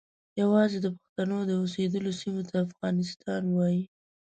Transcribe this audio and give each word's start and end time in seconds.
یوازې 0.41 0.77
د 0.81 0.87
پښتنو 0.95 1.39
د 1.45 1.51
اوسیدلو 1.61 2.11
سیمې 2.21 2.43
ته 2.49 2.55
افغانستان 2.67 3.43
وایي. 3.55 3.83